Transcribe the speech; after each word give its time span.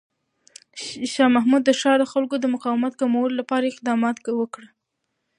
شاه 1.13 1.29
محمود 1.35 1.61
د 1.65 1.71
ښار 1.79 1.97
د 2.01 2.05
خلکو 2.13 2.35
د 2.39 2.45
مقاومت 2.55 2.91
د 2.95 2.99
کمولو 3.01 3.37
لپاره 3.41 3.65
اقدامات 3.71 4.15
وکړ. 4.39 4.63